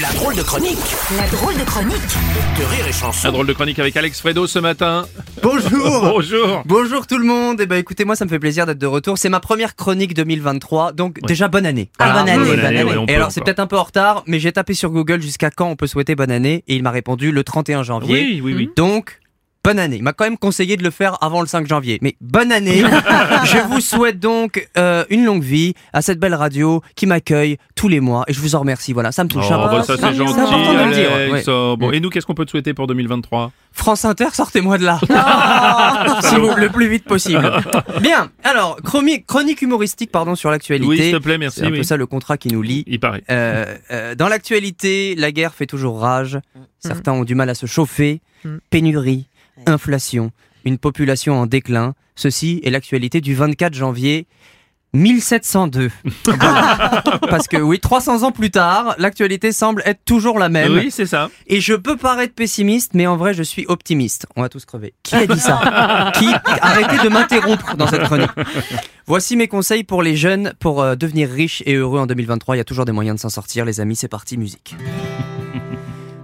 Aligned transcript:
La 0.00 0.12
drôle 0.12 0.34
de 0.34 0.42
chronique 0.42 0.78
La 1.16 1.26
drôle 1.28 1.56
de 1.56 1.62
chronique 1.64 1.94
de 2.58 2.64
Rire 2.64 2.86
et 2.88 2.92
Chanson. 2.92 3.28
La 3.28 3.30
drôle 3.30 3.46
de 3.46 3.52
chronique 3.52 3.78
avec 3.78 3.96
Alex 3.96 4.20
Fredo 4.20 4.46
ce 4.46 4.58
matin. 4.58 5.06
Bonjour 5.40 6.00
Bonjour. 6.02 6.62
Bonjour 6.64 7.06
tout 7.06 7.18
le 7.18 7.24
monde 7.24 7.60
Et 7.60 7.66
ben 7.66 7.76
écoutez 7.76 8.04
moi 8.04 8.16
ça 8.16 8.24
me 8.24 8.30
fait 8.30 8.40
plaisir 8.40 8.66
d'être 8.66 8.78
de 8.78 8.86
retour. 8.86 9.18
C'est 9.18 9.28
ma 9.28 9.40
première 9.40 9.76
chronique 9.76 10.14
2023 10.14 10.92
donc 10.92 11.20
déjà 11.22 11.46
bonne 11.48 11.66
année. 11.66 11.90
Ah, 11.98 12.12
bonne 12.12 12.28
année, 12.28 12.44
bonne 12.44 12.60
année. 12.64 12.82
ouais, 12.82 13.04
Et 13.06 13.14
alors 13.14 13.30
c'est 13.30 13.40
peut-être 13.42 13.60
un 13.60 13.66
peu 13.68 13.78
en 13.78 13.84
retard 13.84 14.24
mais 14.26 14.40
j'ai 14.40 14.50
tapé 14.52 14.74
sur 14.74 14.90
Google 14.90 15.20
jusqu'à 15.22 15.50
quand 15.50 15.68
on 15.68 15.76
peut 15.76 15.86
souhaiter 15.86 16.16
bonne 16.16 16.32
année 16.32 16.64
et 16.66 16.74
il 16.74 16.82
m'a 16.82 16.90
répondu 16.90 17.30
le 17.30 17.44
31 17.44 17.82
janvier. 17.84 18.14
Oui, 18.14 18.40
oui, 18.42 18.54
oui. 18.54 18.70
Donc 18.76 19.20
bonne 19.64 19.78
année. 19.78 19.96
Il 19.96 20.02
m'a 20.02 20.12
quand 20.12 20.24
même 20.24 20.38
conseillé 20.38 20.76
de 20.76 20.82
le 20.84 20.90
faire 20.90 21.16
avant 21.22 21.40
le 21.40 21.46
5 21.46 21.66
janvier. 21.66 21.98
Mais 22.02 22.16
bonne 22.20 22.52
année 22.52 22.82
Je 23.44 23.66
vous 23.68 23.80
souhaite 23.80 24.20
donc 24.20 24.68
euh, 24.78 25.04
une 25.10 25.24
longue 25.24 25.42
vie 25.42 25.74
à 25.92 26.02
cette 26.02 26.20
belle 26.20 26.34
radio 26.34 26.82
qui 26.94 27.06
m'accueille 27.06 27.56
tous 27.74 27.88
les 27.88 28.00
mois 28.00 28.24
et 28.28 28.32
je 28.32 28.40
vous 28.40 28.54
en 28.54 28.60
remercie. 28.60 28.92
Voilà, 28.92 29.10
ça 29.10 29.24
me 29.24 29.28
touche. 29.28 29.46
Oh, 29.50 29.54
un 29.54 29.68
peu. 29.68 29.76
bah, 29.76 29.82
ça 29.82 29.96
c'est 29.96 30.02
C'est 30.02 30.14
gentil, 30.14 30.32
important 30.38 30.74
de 30.74 30.88
le 30.88 30.94
dire, 30.94 31.10
ouais. 31.32 31.76
Bon, 31.76 31.90
et 31.90 32.00
nous, 32.00 32.10
qu'est-ce 32.10 32.26
qu'on 32.26 32.34
peut 32.34 32.44
te 32.44 32.50
souhaiter 32.50 32.74
pour 32.74 32.86
2023 32.86 33.50
France 33.72 34.04
Inter, 34.04 34.28
sortez-moi 34.32 34.78
de 34.78 34.84
là. 34.84 35.00
Vous- 36.38 36.54
le 36.56 36.68
plus 36.68 36.88
vite 36.88 37.04
possible. 37.04 37.50
Bien. 38.00 38.30
Alors, 38.44 38.76
chronique, 38.82 39.26
chronique 39.26 39.62
humoristique, 39.62 40.12
pardon, 40.12 40.36
sur 40.36 40.50
l'actualité. 40.50 40.86
Oui, 40.86 40.98
s'il 40.98 41.12
te 41.12 41.16
plaît, 41.16 41.38
merci. 41.38 41.60
C'est 41.60 41.66
un 41.66 41.70
peu 41.70 41.82
ça 41.82 41.96
le 41.96 42.06
contrat 42.06 42.36
qui 42.38 42.48
nous 42.48 42.62
lie. 42.62 42.84
Il 42.86 43.00
paraît. 43.00 43.24
Euh, 43.30 43.74
euh, 43.90 44.14
dans 44.14 44.28
l'actualité, 44.28 45.14
la 45.16 45.32
guerre 45.32 45.54
fait 45.54 45.66
toujours 45.66 46.00
rage. 46.00 46.38
Certains 46.78 47.12
ont 47.12 47.24
du 47.24 47.34
mal 47.34 47.48
à 47.50 47.54
se 47.54 47.66
chauffer. 47.66 48.20
Pénurie, 48.70 49.26
inflation, 49.66 50.30
une 50.64 50.78
population 50.78 51.40
en 51.40 51.46
déclin. 51.46 51.94
Ceci 52.16 52.60
est 52.64 52.70
l'actualité 52.70 53.20
du 53.20 53.34
24 53.34 53.74
janvier 53.74 54.26
1702. 54.94 55.90
Voilà. 56.24 57.02
Parce 57.28 57.48
que 57.48 57.56
oui, 57.56 57.80
300 57.80 58.22
ans 58.22 58.32
plus 58.32 58.50
tard, 58.50 58.94
l'actualité 58.98 59.52
semble 59.52 59.82
être 59.84 60.04
toujours 60.04 60.38
la 60.38 60.48
même. 60.48 60.72
Oui, 60.72 60.90
c'est 60.90 61.06
ça. 61.06 61.30
Et 61.46 61.60
je 61.60 61.74
peux 61.74 61.96
paraître 61.96 62.34
pessimiste, 62.34 62.92
mais 62.94 63.06
en 63.06 63.16
vrai, 63.16 63.34
je 63.34 63.42
suis 63.42 63.66
optimiste. 63.66 64.26
On 64.36 64.42
va 64.42 64.48
tous 64.48 64.64
crever. 64.64 64.94
Qui 65.02 65.16
a 65.16 65.26
dit 65.26 65.40
ça? 65.40 66.12
Qui? 66.14 66.28
Arrêtez 66.60 67.02
de 67.04 67.08
m'interrompre 67.08 67.76
dans 67.76 67.86
cette 67.86 68.04
chronique. 68.04 68.30
Voici 69.06 69.36
mes 69.36 69.48
conseils 69.48 69.84
pour 69.84 70.02
les 70.02 70.16
jeunes 70.16 70.54
pour 70.60 70.82
euh, 70.82 70.94
devenir 70.94 71.28
riches 71.28 71.62
et 71.66 71.74
heureux 71.74 72.00
en 72.00 72.06
2023. 72.06 72.56
Il 72.56 72.58
y 72.58 72.60
a 72.60 72.64
toujours 72.64 72.84
des 72.84 72.92
moyens 72.92 73.16
de 73.16 73.20
s'en 73.20 73.30
sortir, 73.30 73.64
les 73.64 73.80
amis. 73.80 73.96
C'est 73.96 74.08
parti, 74.08 74.38
musique. 74.38 74.76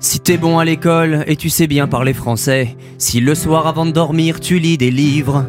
Si 0.03 0.19
t'es 0.19 0.39
bon 0.39 0.59
à 0.59 0.65
l'école 0.65 1.25
et 1.27 1.37
tu 1.37 1.51
sais 1.51 1.67
bien 1.67 1.87
parler 1.87 2.15
français, 2.15 2.75
si 2.97 3.21
le 3.21 3.35
soir 3.35 3.67
avant 3.67 3.85
de 3.85 3.91
dormir 3.91 4.41
tu 4.41 4.59
lis 4.59 4.79
des 4.79 4.91
livres, 4.91 5.45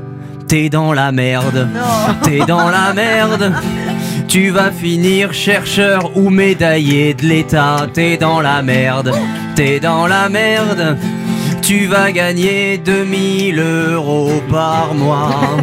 t'es 0.50 0.68
dans 0.70 0.92
la 0.92 1.14
merde. 1.14 1.70
T'es 2.24 2.40
dans 2.46 2.70
la 2.70 2.94
merde. 2.96 3.54
Tu 4.28 4.50
vas 4.50 4.72
finir 4.72 5.34
chercheur 5.34 6.18
ou 6.18 6.30
médaillé 6.30 7.14
de 7.14 7.26
l'État. 7.26 7.88
T'es 7.94 8.18
dans 8.18 8.42
la 8.42 8.62
merde. 8.62 9.14
T'es 9.56 9.80
dans 9.80 10.06
la 10.06 10.28
merde. 10.28 10.98
Tu 11.62 11.86
vas 11.86 12.12
gagner 12.12 12.78
2000 12.78 13.58
euros 13.60 14.42
par 14.50 14.94
mois. 14.94 15.61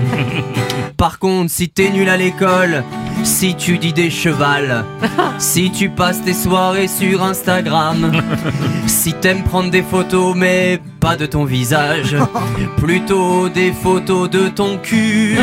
Par 1.09 1.19
contre, 1.19 1.51
si 1.51 1.70
t'es 1.70 1.89
nul 1.89 2.06
à 2.11 2.19
l'école, 2.19 2.84
si 3.25 3.55
tu 3.55 3.78
dis 3.78 3.95
des 3.95 4.11
chevals, 4.11 4.84
si 5.39 5.70
tu 5.70 5.89
passes 5.89 6.23
tes 6.23 6.34
soirées 6.34 6.87
sur 6.87 7.23
Instagram, 7.23 8.12
si 8.87 9.14
t'aimes 9.14 9.42
prendre 9.42 9.70
des 9.70 9.81
photos 9.81 10.36
mais 10.36 10.79
pas 11.01 11.17
de 11.17 11.25
ton 11.25 11.47
visage, 11.47 12.14
plutôt 12.77 13.48
des 13.48 13.73
photos 13.73 14.29
de 14.29 14.48
ton 14.48 14.77
cul. 14.77 15.39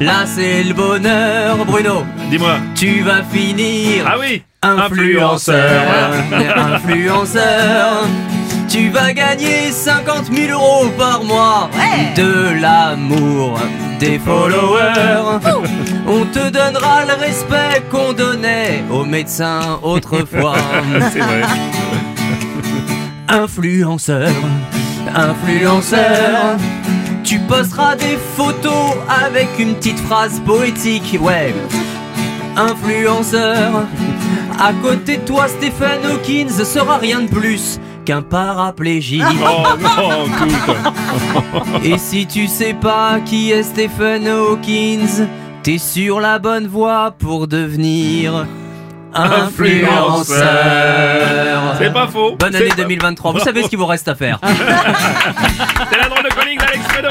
Là 0.00 0.24
c'est 0.24 0.62
le 0.62 0.72
bonheur, 0.72 1.62
Bruno. 1.66 2.04
Dis-moi. 2.30 2.56
Tu 2.74 3.02
vas 3.02 3.22
finir 3.22 4.06
Ah 4.06 4.16
oui 4.18 4.42
influenceur. 4.62 6.14
Influenceur. 6.56 8.06
Tu 8.70 8.88
vas 8.88 9.12
gagner 9.12 9.72
50 9.72 10.32
000 10.32 10.52
euros 10.52 10.88
par 10.96 11.24
mois. 11.24 11.68
De 12.16 12.60
l'amour, 12.60 13.58
des 14.00 14.18
followers. 14.18 15.38
On 16.08 16.24
te 16.24 16.50
donnera 16.50 17.04
le 17.04 17.14
respect 17.20 17.82
qu'on 17.90 18.12
donnait 18.14 18.82
aux 18.90 19.04
médecins 19.04 19.78
autrefois. 19.82 20.56
C'est 21.12 21.20
vrai. 21.20 21.42
Influenceur, 23.28 24.32
influenceur. 25.14 26.56
Tu 27.22 27.38
posteras 27.40 27.94
des 27.94 28.18
photos 28.36 28.96
avec 29.24 29.48
une 29.58 29.74
petite 29.74 30.00
phrase 30.00 30.40
poétique, 30.40 31.16
ouais. 31.20 31.54
Influenceur. 32.56 33.86
À 34.58 34.72
côté 34.82 35.18
de 35.18 35.22
toi, 35.22 35.46
Stephen 35.46 36.04
Hawkins 36.10 36.64
sera 36.64 36.96
rien 36.98 37.20
de 37.20 37.28
plus 37.28 37.78
qu'un 38.10 38.22
paraplégique. 38.22 39.22
Oh 39.40 39.62
non. 39.80 40.24
Et 41.84 41.96
si 41.96 42.26
tu 42.26 42.48
sais 42.48 42.74
pas 42.74 43.20
qui 43.24 43.52
est 43.52 43.62
Stephen 43.62 44.26
Hawkins, 44.26 45.28
t'es 45.62 45.78
sur 45.78 46.18
la 46.18 46.40
bonne 46.40 46.66
voie 46.66 47.12
pour 47.16 47.46
devenir 47.46 48.46
influenceur. 49.14 50.42
C'est 51.78 51.92
pas 51.92 52.08
faux. 52.08 52.34
Bonne 52.36 52.56
année 52.56 52.66
pas- 52.70 52.74
2023. 52.74 53.30
Vous 53.32 53.38
savez 53.38 53.62
ce 53.62 53.68
qu'il 53.68 53.78
vous 53.78 53.86
reste 53.86 54.08
à 54.08 54.16
faire. 54.16 54.40
C'est 54.42 54.50
la 55.98 56.08
drôle 56.08 56.24
de 56.24 56.30
chronique 56.30 56.58
d'Alex 56.58 56.84
Fredo. 56.88 57.10